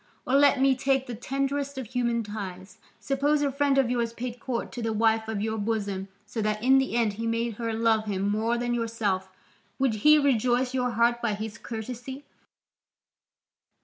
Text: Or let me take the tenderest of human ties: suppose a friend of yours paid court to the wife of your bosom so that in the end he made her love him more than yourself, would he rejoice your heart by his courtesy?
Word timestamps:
Or 0.25 0.33
let 0.33 0.59
me 0.59 0.73
take 0.75 1.05
the 1.05 1.13
tenderest 1.13 1.77
of 1.77 1.85
human 1.85 2.23
ties: 2.23 2.79
suppose 2.99 3.43
a 3.43 3.51
friend 3.51 3.77
of 3.77 3.91
yours 3.91 4.13
paid 4.13 4.39
court 4.39 4.71
to 4.71 4.81
the 4.81 4.93
wife 4.93 5.27
of 5.27 5.43
your 5.43 5.59
bosom 5.59 6.07
so 6.25 6.41
that 6.41 6.63
in 6.63 6.79
the 6.79 6.95
end 6.95 7.13
he 7.13 7.27
made 7.27 7.57
her 7.57 7.71
love 7.71 8.05
him 8.05 8.27
more 8.27 8.57
than 8.57 8.73
yourself, 8.73 9.29
would 9.77 9.93
he 10.01 10.17
rejoice 10.17 10.73
your 10.73 10.89
heart 10.89 11.21
by 11.21 11.35
his 11.35 11.59
courtesy? 11.59 12.25